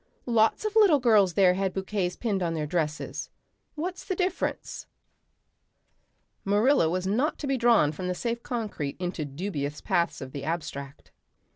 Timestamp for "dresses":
2.65-3.29